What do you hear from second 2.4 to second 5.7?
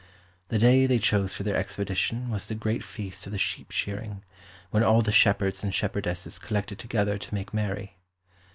the great feast of the sheep shearing, when all the shepherds